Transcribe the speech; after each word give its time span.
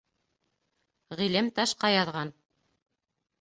Ғилем 1.19 1.51
ташҡа 1.59 1.93
яҙған. 1.97 2.33